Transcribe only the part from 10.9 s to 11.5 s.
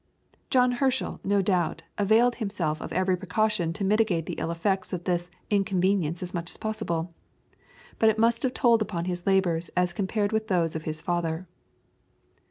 father.